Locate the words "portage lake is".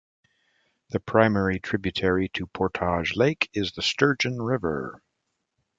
2.47-3.73